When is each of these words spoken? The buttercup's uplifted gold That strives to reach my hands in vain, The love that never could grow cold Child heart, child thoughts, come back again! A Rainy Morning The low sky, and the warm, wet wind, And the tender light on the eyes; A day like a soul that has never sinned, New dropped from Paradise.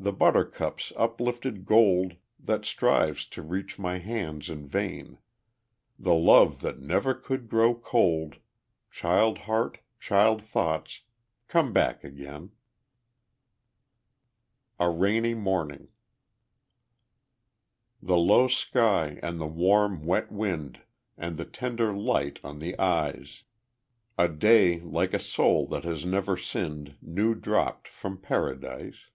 The 0.00 0.12
buttercup's 0.12 0.92
uplifted 0.96 1.64
gold 1.64 2.16
That 2.38 2.66
strives 2.66 3.24
to 3.28 3.40
reach 3.40 3.78
my 3.78 3.96
hands 4.00 4.50
in 4.50 4.66
vain, 4.68 5.16
The 5.98 6.12
love 6.14 6.60
that 6.60 6.78
never 6.78 7.14
could 7.14 7.48
grow 7.48 7.74
cold 7.74 8.36
Child 8.90 9.38
heart, 9.38 9.78
child 9.98 10.42
thoughts, 10.42 11.00
come 11.48 11.72
back 11.72 12.04
again! 12.04 12.50
A 14.78 14.90
Rainy 14.90 15.32
Morning 15.32 15.88
The 18.02 18.18
low 18.18 18.46
sky, 18.46 19.18
and 19.22 19.40
the 19.40 19.46
warm, 19.46 20.04
wet 20.04 20.30
wind, 20.30 20.82
And 21.16 21.38
the 21.38 21.46
tender 21.46 21.94
light 21.94 22.40
on 22.44 22.58
the 22.58 22.78
eyes; 22.78 23.44
A 24.18 24.28
day 24.28 24.80
like 24.80 25.14
a 25.14 25.18
soul 25.18 25.66
that 25.68 25.84
has 25.84 26.04
never 26.04 26.36
sinned, 26.36 26.98
New 27.00 27.34
dropped 27.34 27.88
from 27.88 28.18
Paradise. 28.18 29.06